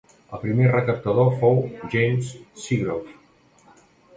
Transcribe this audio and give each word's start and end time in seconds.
El 0.35 0.39
primer 0.43 0.69
recaptador 0.71 1.29
fou 1.41 1.61
James 1.91 2.33
Seagrove. 2.65 3.17